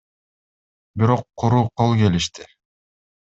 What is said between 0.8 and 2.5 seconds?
Бирок куру кол келишти.